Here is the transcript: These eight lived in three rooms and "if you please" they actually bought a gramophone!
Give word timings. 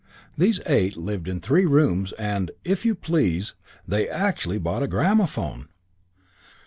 These 0.35 0.59
eight 0.65 0.97
lived 0.97 1.27
in 1.27 1.39
three 1.39 1.67
rooms 1.67 2.11
and 2.13 2.49
"if 2.65 2.87
you 2.87 2.95
please" 2.95 3.53
they 3.87 4.09
actually 4.09 4.57
bought 4.57 4.81
a 4.81 4.87
gramophone! 4.87 5.69